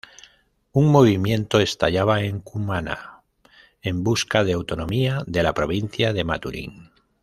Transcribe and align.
Un 0.71 0.87
movimiento 0.91 1.59
estallaba 1.59 2.23
en 2.23 2.39
Cumaná 2.39 3.21
en 3.83 4.03
busca 4.03 4.43
de 4.43 4.53
autonomía 4.53 5.19
de 5.27 5.43
la 5.43 5.53
provincia 5.53 6.11
de 6.11 6.23
Maturín. 6.23 6.89